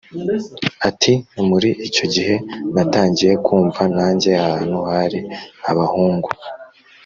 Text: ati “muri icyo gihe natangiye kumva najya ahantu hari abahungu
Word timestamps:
ati 0.89 1.13
“muri 1.49 1.69
icyo 1.87 2.05
gihe 2.13 2.35
natangiye 2.73 3.33
kumva 3.45 3.81
najya 3.95 4.31
ahantu 4.43 4.77
hari 4.91 5.19
abahungu 5.69 6.29